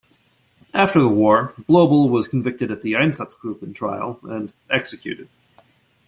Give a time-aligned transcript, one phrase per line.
[0.73, 5.29] After the war, Blobel was convicted at the Einsatzgruppen Trial and executed.